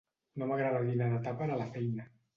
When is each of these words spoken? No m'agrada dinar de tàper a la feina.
No 0.41 0.47
m'agrada 0.51 0.81
dinar 0.87 1.11
de 1.13 1.21
tàper 1.29 1.53
a 1.53 1.59
la 1.63 1.69
feina. 1.77 2.13